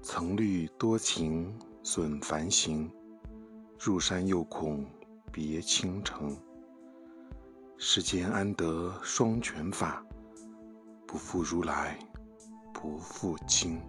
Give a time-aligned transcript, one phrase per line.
[0.00, 1.52] 曾虑多情
[1.82, 2.90] 损繁行，
[3.78, 4.86] 入山又恐
[5.30, 6.36] 别倾城。
[7.76, 10.04] 世间安得双全法？
[11.06, 11.98] 不负如来
[12.72, 13.80] 不负卿。